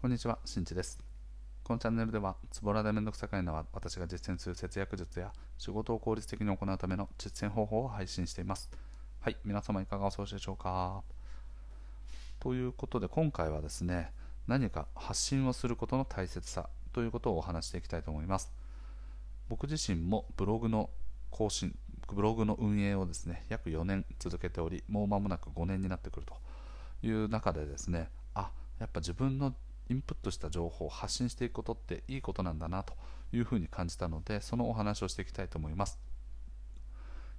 [0.00, 0.96] こんにちは、しんちです。
[1.64, 8.70] このチャンネルでは、つぼらでめんどくさかいのは私が実践する節約術や仕事を効率的に行うための実践方法を配信しています。
[9.18, 11.02] はい、皆様いかがお過ごしでしょうか？
[12.38, 14.12] ということで、今回はですね、
[14.46, 18.52] 何か発信をすることの大切さということをお話していきたいと思います。
[19.48, 20.90] 僕自身もブログの
[21.32, 21.76] 更新、
[22.14, 26.36] ブログの運営をですね、約4年続けており、もう間もなく5年になってくると
[27.04, 29.52] いう中でですね、あ、やっぱ自分の
[29.90, 32.94] インプットした情報を発信していくことっていいことなんだなと
[33.32, 35.98] いうふうに感じたのでそのお話をしていきたいと思います。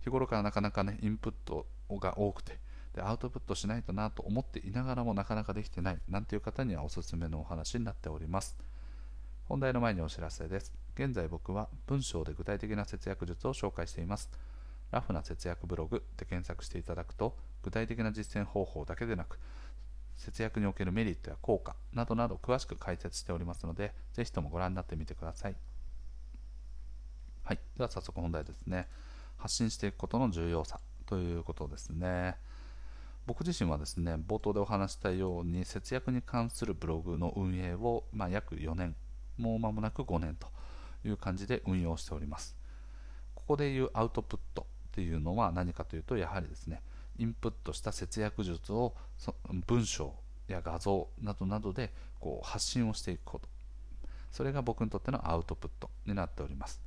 [0.01, 2.57] 日頃からなかなかねインプットが多くて
[2.93, 8.57] でアウトプットしないとなと思っていながらもなかなかできてないなんていう方にはおすすめのお話になっております。
[9.45, 10.73] 本題の前にお知らせです。
[10.95, 14.29] 現在僕は文章で具体的な節約術を紹介しています。
[14.91, 19.39] ラフな節約ブログで検索していただくと具体的な実践方法だけでなく
[20.19, 25.55] 節約におけるメリットや効果などなど詳しく解説しておりますので、ぜひともご覧になってみてください。
[27.43, 27.59] はい。
[27.77, 28.87] では早速本題ですね。
[29.37, 32.35] 発信していくことの重要さということですね。
[33.25, 38.95] 僕自身はですね、冒頭でお話したように節約に関するブログの運営を、まあ、約4年、
[39.37, 40.47] もう間もなく5年と
[41.05, 42.57] いう感じで運用しております。
[43.35, 46.81] ここでいうアウトプットっていうのは何かというと、やはりですね、
[47.19, 48.95] インプットした節約術を
[49.67, 50.13] 文章
[50.47, 53.47] や画像などなどでこう発信をしていくこと。
[54.31, 56.81] それが僕にとってのアウトプットになっております。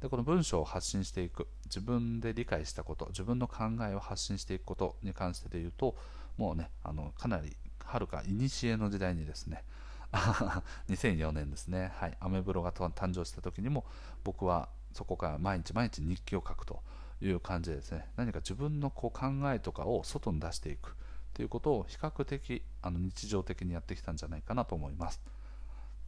[0.00, 5.94] でこの文章を発信していく自分で理解したこと自分の考えを発信していくことに関してで言うと
[6.36, 9.62] もうねあのかなりはるか古の時代にですね
[10.90, 13.84] 2004年ですね、はい、アメブロが誕生した時にも
[14.24, 16.82] 僕はそこから毎日毎日日記を書くと。
[17.26, 18.06] いう感じでですね。
[18.16, 20.96] 何か自分のこう考えとかを外に出していく
[21.34, 25.20] ということを比較的あの日常的にやってきたんじゃないかなと思います。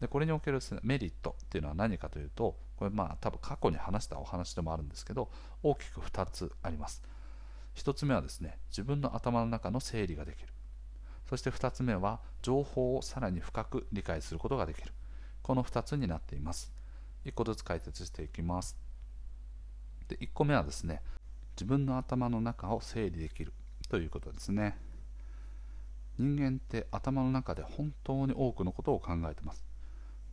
[0.01, 5.31] でこれにおける、ね、メリットっていうのは何かというとこれまあ多分過去に話したお話でもあるんですけど
[5.63, 7.03] 大きく2つあります。
[7.77, 10.49] 1つ目はですね自分の頭の中の整理ができる。
[11.29, 14.93] そして2つ目は情報をさらに深く理解することができる。
[15.43, 16.73] この2つになっています。
[17.25, 18.84] 1個ずつ解説していきます。
[20.09, 21.03] で1個目はですね
[21.57, 23.53] 自分の頭の中を整理できる
[23.89, 24.77] ということですね。
[26.19, 29.65] 人間って頭の中で本当に多くのことを考えてます。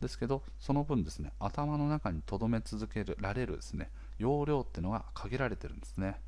[0.00, 6.20] ですけどその分ですね頭の中に留め続けられるですね容量っていうのが限られてるんですね。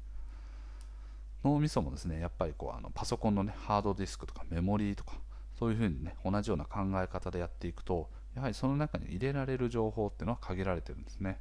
[1.45, 5.13] 脳みそもですねやっぱりこうあのパソコンのねハードディスクとかメモリーとか
[5.59, 11.39] そういうふうにね同じような考え方でやっていくとやはりその中に入れられる情報っていうのは限られてるんですね。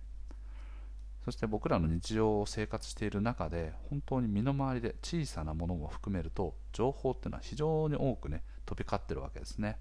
[1.25, 9.77] そして僕らの日常を生活している中で本当に身の回りで小さなものも含めると情報っていうのは非常に多くね飛び交ってるわけですね。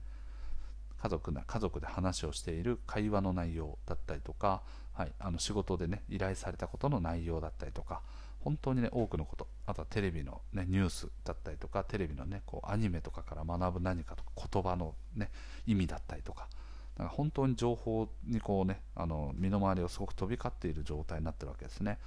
[1.03, 8.03] 家族な家族で話をしている会話の内容だったりとか、はい、あの仕事でね依頼されたことの内容だったりとか
[8.39, 15.33] 本当にね多くのことあとはテレビの、ね、ニュースだったりとかテレビのねこうアニメとかから学ぶ何かとか言葉の、ね、
[15.67, 16.47] 意味だったりとか
[16.95, 21.99] だから本当に情報にこうねあの身の回りをすごく飛び交っている状態になってるわけですね。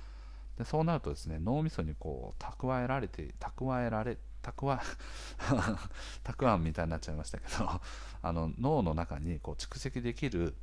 [0.58, 4.80] でそうなるとですね脳みそにこう蓄えられて蓄えられ蓄え
[6.24, 7.70] 蓄えみたいになっちゃいましたけど
[8.22, 10.56] あの脳の中にこう蓄積できる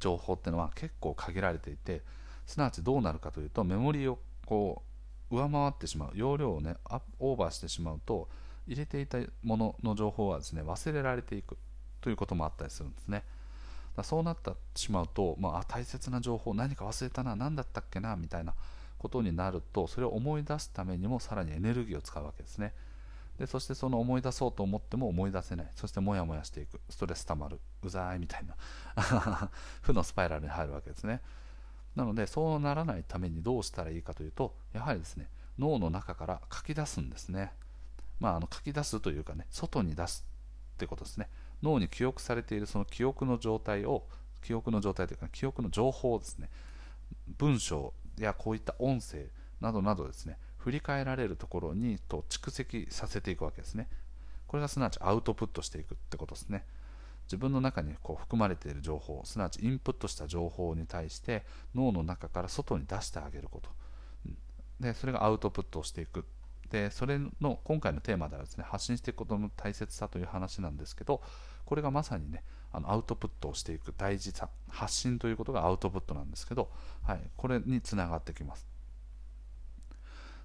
[0.00, 2.02] 情報っていうのは結構限られていて
[2.46, 4.82] すなわちどうなるかというとメモリーをこ
[5.30, 6.76] う上回ってしまう容量をね
[7.18, 8.28] オーバーしてしまうと
[8.66, 11.56] 入れていたものの情報はですね忘れられていく。
[12.00, 13.24] ということもあったりするんですね。
[13.96, 18.54] だそうなってしまうと、まあ、大切な情報何か忘れたな何だったっけなみたいな
[18.98, 22.72] ことになるとそれを思い出すためにもさらにエネルギーを使うわけですね。
[23.38, 25.70] でそしてその思い出そうと思っても思い出せない。
[25.74, 26.78] そしてモヤモヤしていく。
[26.90, 27.58] ストレスたまる。
[27.82, 28.54] うざいみたいな。
[29.80, 31.22] 負のスパイラルに入るわけですね。
[31.96, 35.28] なのでそうならないためにどうしたらいいかというとやはりですね
[35.58, 37.52] 脳の中から書き出すんですね。
[38.20, 40.26] まあ、あの書き出すというかね外に出す
[40.74, 41.28] ってことですね。
[41.62, 44.04] 脳に記憶されているその記憶の状態を
[44.42, 46.48] 記憶の状態というか記憶の情報をですね
[47.38, 49.26] 文章やこういった音声
[49.60, 53.88] などなどですね振り返られるところにと蓄積させていくわけですね。
[54.46, 56.64] これがすなわちアウトプットしていくってことですね。
[57.24, 63.70] 自分の中にこう含まれている情報すなわちインプットした情報に対して脳の中から外に出してあげること。
[64.80, 66.26] でそれがアウトプットをしていく。
[66.70, 71.20] でそれの今回のテーマではですね発信していくことの大切さという話なんですけど
[71.64, 76.70] これがまさにねあのアウトプットをしていく大事さ発信ということがアウトプットなんですけど、
[77.02, 78.66] はい、これにつながってきます。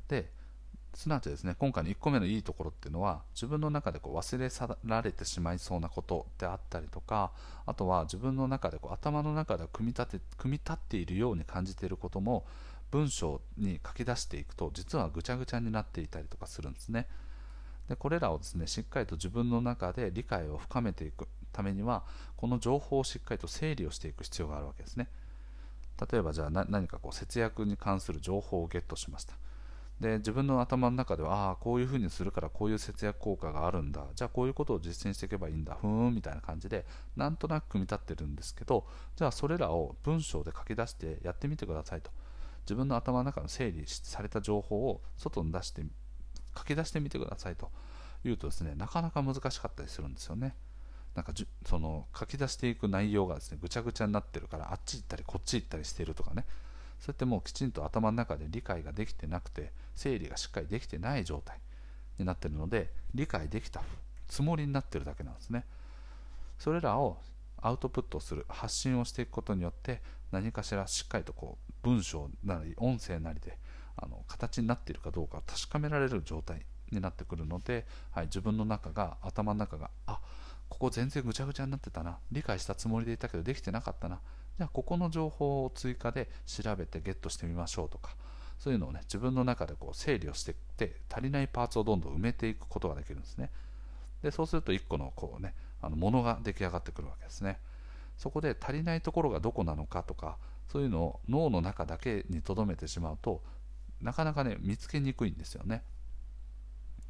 [0.08, 0.32] で
[0.96, 7.32] すなわちですね今回の1個目のいいところっていうのは自分の中でこう忘れ去られてしまいそうなことであったりとか
[7.66, 12.46] あとは自分の中でこう頭の中で組み立て組み立っているように感じていることも
[12.96, 17.08] 文章に書き出していくと実はぐちゃぐちゃになっていたりとかするんですね。
[17.90, 22.04] でこれらをですねしっかりと自分の中で理解を深めていくためには
[22.38, 25.10] この情報をしっかりと整理をしていく必要があるわけですね。
[26.10, 29.34] 例えばじゃあ何かこう節約に関する情報をゲットしました。
[30.00, 34.06] で自分の頭の中ではああこういうふうにするからこういう節約効果があるんだ。
[34.16, 35.78] じゃあこういうことを実践していけばいいんだ。
[35.82, 36.86] ふーんみたいな感じで
[37.18, 38.88] なんとなく組み立ってるんですけど
[39.18, 42.12] じゃあそれらを文章で書き出してやってみてくださいと。
[42.66, 45.84] 自分の頭の中の整理された情報を外に出して
[46.58, 47.70] 書き出してみてくださいと
[48.24, 50.56] 言うとですねなかなか難しかったりするんですよね。
[51.14, 56.46] なんかじその書き出していく内容がですねぐちゃぐちゃになってるからあっち行ったりこっち行ったりしてるとかね。
[57.00, 61.60] そうやってもうきちんと頭の中で理解ができてなくて整理がしっかりできてない状態
[62.18, 63.82] になってるので理解できた
[64.28, 65.66] つもりになってるだけなんですね。
[66.58, 67.18] それらを
[67.62, 73.58] アウトプットする発信をしていくことによって何かしらしっかりとこう文章なり音声なりで
[73.96, 80.20] あの形になっているかどうか確かめられる状態になってくるので、はい、自分の中が頭の中があ
[80.70, 84.20] ここ全然ぐちゃぐちゃになってたな理解したつもりでいたけどできてなかったな
[84.58, 88.16] じゃあここの情報を追加で調べてゲットしてみましょうとか
[88.58, 93.52] そういうのをね自分の中でこう整理をしていって足りないパーツをどんどん埋めていくことができるんですね。
[94.26, 97.60] でそうすると1個のこうねあのものが出来上がってくるわけですね。
[98.18, 103.44] そこで足りないところがどこなのかとかそういうのを脳の中だけに留めてしまうと
[104.02, 105.84] なかなかね見つけにくいんですよね。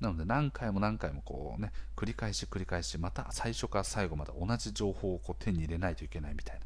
[0.01, 6.65] なので何回も何回もこうね繰り返し繰り返しまた最初から最後まで同じ情報をこう手に入れないといけないみたいな。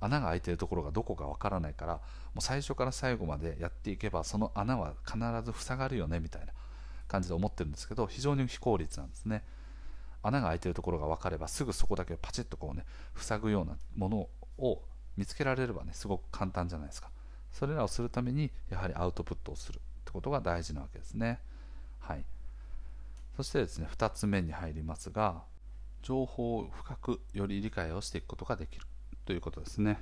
[0.00, 2.00] 穴が開いてるところがどこかわからないからも
[2.38, 6.52] う最初から最後までやっていけばその穴は必ず塞がるよねみたいな
[7.08, 9.42] 感じで思ってるんですけど非常に非効率なんですね。
[10.22, 12.84] 穴が開いてるところが分かればすぐそこだけパチッとこうね
[13.16, 14.28] 塞ぐようなもの
[14.58, 14.82] を
[15.16, 17.10] 見つけられればねすごく簡単じゃないですか。
[17.50, 21.40] それらをするためにやはりアウトプットをするってことが大事なわけですね。
[21.98, 22.24] はい。
[23.36, 25.42] そしてですね2つ目に入りますが
[26.02, 28.86] 情報を深くより理解をしていくことができる
[29.24, 30.00] ということですね。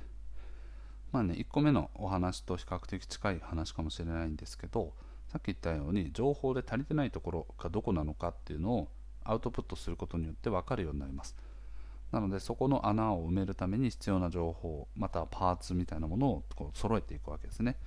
[1.11, 4.93] まあね1個目のお話と比較的近い話かもしれないんですけど
[5.29, 8.87] さっき言ったように情報で足りてないところがどこなのかっていうのを
[9.27, 11.35] アウトプットすることによって分かるようになります。
[12.11, 17.77] なのでそこの穴を埋めるために必要な情報またはパーツみたいなものをこう揃えていくわけですね。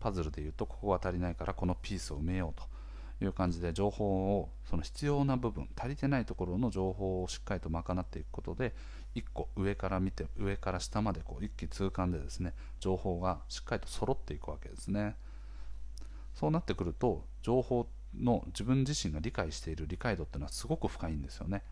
[0.00, 8.74] パズルでいうとここが足りないからこのピースを埋めようという感じで情報をその必要な部分足りてないところの情報をしっかりと賄っていくことで
[9.14, 15.16] 1個上から見て上から下までこう一気通貫でですね情報がしっかりと揃っていくわけですね。
[16.34, 17.86] そうなってくると情報
[18.18, 21.62] の自分自身が理解している理解度っていうのはすごく深いんですよね。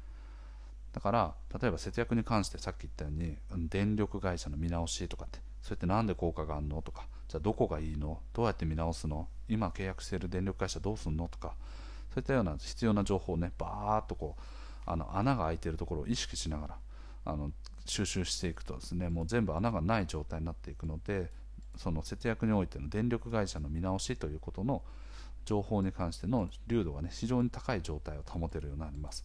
[0.92, 11.54] だから例えば節約に関してさっき言ったように電力会社の見直しとかってそれって何で効果があるのとかじゃあどこがいいのどうやって見直すの今契約している電力会社どうすんのとか
[12.14, 14.42] そういったような必要な情報をねバーっとこう
[14.86, 16.76] あの穴が開いているところを意識しながら
[17.26, 17.50] あの
[17.84, 21.30] 収集していくとですねもう全部穴がない状態になっていくので
[21.76, 24.82] その節約においての電力会社の見直しということの
[25.48, 29.24] 情報に関しての流度がね非常に高い状態を保てるようになります。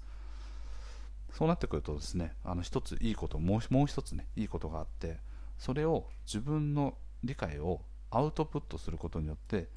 [1.34, 5.18] そうなってくるとですねあの一ついいこともうもう一つねいいことがあって
[5.58, 9.68] それを自分の理解をアウトプットすることによって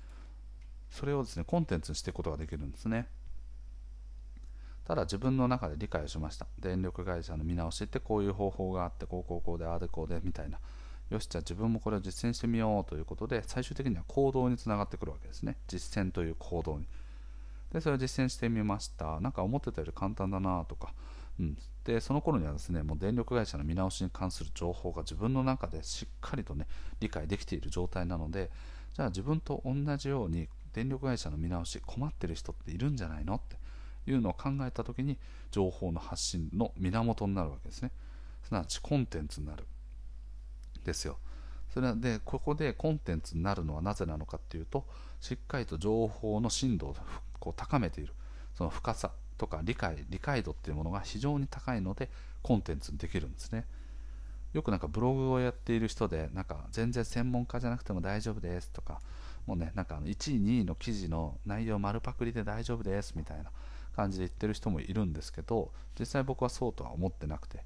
[0.90, 3.08] それをですねコンテンツにしていくことができるんですね。
[4.84, 6.46] ただ自分の中で理解をしました。
[6.60, 10.60] 電力会社の見直しってこういう方法があってこうこうこうでああでこうでみたいな。
[11.10, 15.56] よしじゃあ自分もこれを実践してみようということで最終的には行動につながってくるわけですね。
[15.68, 16.86] 実践という行動に。
[17.72, 19.20] でそれを実践してみました。
[19.20, 20.92] なんか思ってたより簡単だなとか。
[21.38, 26.66] うん、でその頃にはですねもう電力会社の見直しに関する情報が自分の中でしっかりとね
[26.98, 28.50] 理解できている状態なので
[28.94, 33.56] じゃあ自分と同じように電力会社の見直し困ってる人っているんじゃないのって
[34.10, 35.18] いうのを考えた時に
[35.50, 37.92] 情報の発信の源になるわけですね。
[38.42, 39.66] すなわちコンテンツになる。
[40.86, 41.18] ですよ。
[41.74, 44.86] それでここでコンテンツになるのはなぜなのかっていうと
[45.20, 46.96] しっかりと情報の深度を
[47.38, 48.14] こう高めている。
[48.54, 52.08] その深さとか理解理解度っていうものが非常に高いので
[52.42, 53.66] コンテンツにできるんですね。
[54.54, 59.02] よくなんかブログをやっている人でなんか全然専門家じゃなくても大丈夫ですとか
[59.44, 63.50] もうねなんか1位2位の記事の内容丸パクリで大丈夫ですみたいな
[63.94, 67.64] 感じで言ってる人もいるんですけど実際僕はそうとは思ってなくて。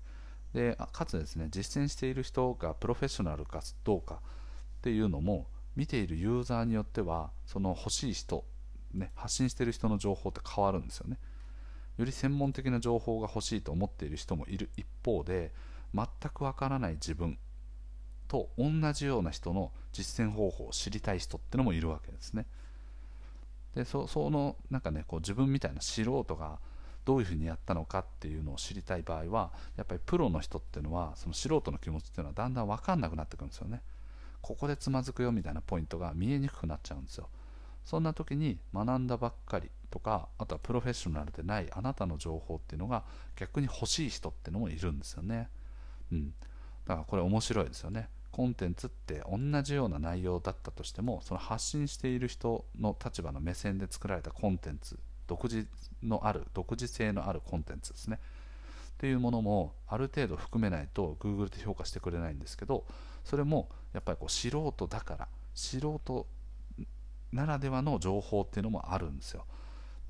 [0.52, 4.18] でかつですね実践している人がプロフェッショナルかどうかっ
[4.82, 8.44] ていうのも見ているユーザーによってはその欲しい人
[8.94, 11.18] ね、発信している人の情報って変わるんですよね。
[11.96, 15.52] より専門的な情報が欲しいと思っている人もいる一方で
[15.94, 17.38] 全くわからない自分
[18.26, 22.46] と同じような人の実践方法を知りたい人ってのもいるわけですね。
[23.74, 26.58] でそそのなんかねこう自分みたいな素人が
[27.04, 33.82] どういうふうにやったのかっていうのを知りたい場合はやっぱりプロの人っていうのはその素人の気持ちっていうのはだんだん分かんなくなってくるんですよね。
[34.40, 37.28] ここでつまずくよみたいなポイントが見えにくくなっちゃうんですよ。
[37.84, 43.04] そんな時に学んだばっかりとかあとはプロフェッショナルでないあなたの情報っていうのが
[43.36, 45.48] 逆に欲しい人っていうのもいるんですよね。
[46.12, 46.34] うん。
[46.86, 48.08] だからこれ面白いですよね。
[48.30, 54.98] コンテンツって同じような内容だったとしてもその発信している人の立場の目線で作られたコンテンツ
[55.30, 55.68] 独自
[56.02, 58.18] のある独自性のあるコンテンツですね。
[58.18, 62.84] っていうものもある程度含めないと Google って評価してくれないんですけど
[63.24, 66.26] それもやっぱりこう素人だから素人
[67.32, 69.46] ならではの情報っていうのもあるんですよ、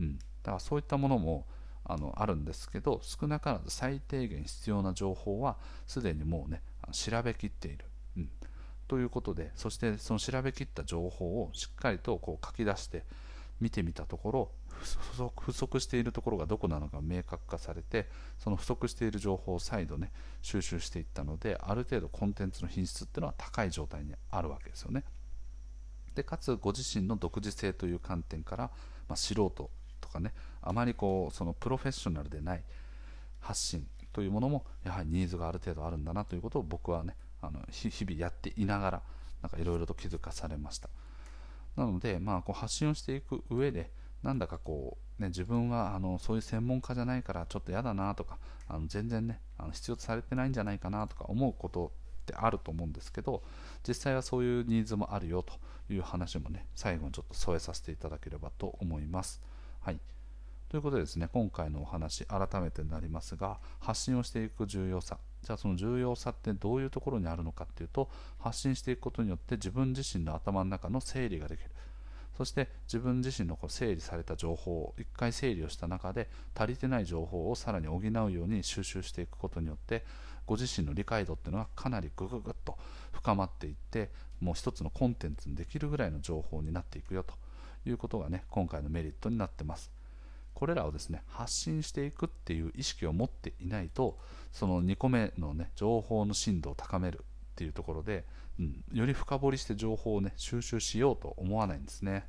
[0.00, 1.47] うん、だからそういったものも
[1.85, 7.85] あのあるんですけど少なからず最低限必要な情報はすでにもうね調べきっている、
[8.17, 8.31] うん、
[8.89, 13.05] ということでそしてその調べきった情報をしっかりとこう書き出して
[13.61, 14.50] 見てみたところ
[15.41, 18.09] 不足しているところがどこなのか明確化されて
[18.39, 25.05] その不足している情報を再度ね収集していったのである程度コンテンツの品質っていうのは高い状態にあるわけですよね。
[26.15, 28.65] でかつご自身の独自性という観点から、
[29.09, 29.71] まあ、素人
[30.01, 32.65] とかねあまりこうそのプロフェッショナルでない
[33.39, 39.03] 発信というものもやはりニーズがある程度あるんだなということを僕はねあの日々やっていながら
[39.43, 40.91] なんかいろいろと気づかされました。
[41.77, 43.91] なので、まあ、こう発信をしていく上で
[44.23, 53.43] なんだかこう、ね、自分はあのそういう専門家じゃないからちょっと嫌だなとかあの全然ねあの必要とされてないんじゃないかなとか思うことってあると思うんですけど
[53.87, 55.55] 実際はそういうニーズもあるよと
[55.93, 59.43] いう話もね最後にちょっと添えさせていただければと思います。
[59.81, 60.00] はい。
[60.69, 65.19] ということでですね今回のお話改めてになりますが発信をしていく重要さ。
[65.43, 71.71] じゃあその重要さってどういうところにあるのかっていうと発信していくことによって自分自身の頭の中の整理ができる。
[72.40, 80.06] そして自分自身のこう整理された情報を一回整理をした中で足りてない情報をさらに補うように収集していくことによって
[80.47, 82.78] ご自身の理解度っていうのはかなりグググッと
[83.12, 84.09] 深まっていって
[84.40, 87.35] もう一つのコンテンツにできるぐらいの情報になっていくよと
[87.85, 89.92] いうことがね今回のメリットになってます。
[90.54, 94.18] これらをですね発信していくっていう意識を持っていないと
[94.50, 97.23] その2個目のね情報の深度を高める
[97.61, 98.25] っていうところで、
[98.59, 102.26] うん、より深掘りして情報をね収集しようと思わないんですね。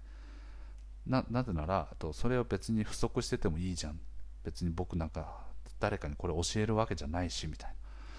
[1.08, 4.00] なぜならとそれを別に不足しててもいいじゃん。
[4.44, 5.46] 別に僕なんか
[5.80, 7.76] 誰かにこれ教えるわけじゃないしみたいな。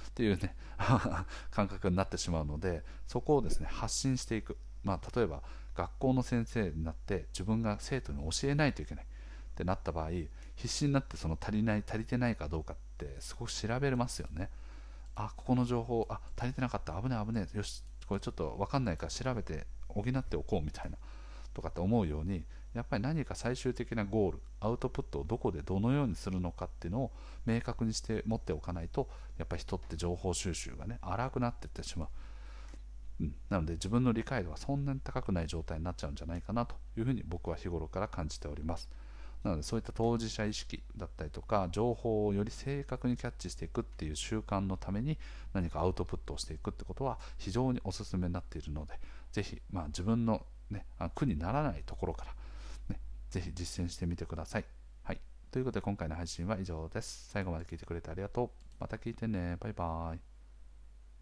[0.09, 0.57] っていうね
[1.51, 5.43] 感覚になってしまうのでそこをですね発信していく、まあ、例えば
[5.75, 9.05] 学校の先生になって自分が生徒に教えないといけない。
[9.05, 10.11] ってなった場合
[10.57, 14.49] 必死になってその足りない足りてないかどうかってすごく調べれますよね。
[15.15, 20.97] あここの情報あ足りてなかった危ねえ危ねえよしこれちょっと分かんないから調べて補っておこうみたいな
[21.55, 27.11] とかって思うようにやっぱり何か最終的なゴールアウトプットをどこでどのようにするのかっていうのを
[27.45, 32.09] 明確にして持っておかないとやっぱり人って情報収集がね荒くなっていってしまう、
[33.21, 38.89] うん、なので自分の理解度はそんなに高くない状態になっちゃうんじゃないかなというふうに僕は日頃から感じております。
[39.45, 45.19] なのでそういった当事者意識だったりとか情報をより正確にキャッチしていくっていう習慣のために
[45.53, 48.95] 何かアウトプットをしていくってことは非常におすすめになっているので
[49.33, 52.33] ぜひ、まあ、自分の、ね、苦にならないところから
[52.95, 54.65] ねぜひ実践してみてください。
[55.03, 55.21] はい。
[55.51, 57.31] ということで今回の配信は以上です。
[57.31, 58.51] 最後まで聞いてくれてありがとう。
[58.79, 59.57] また聞いてね。
[59.59, 60.32] バイバーイ。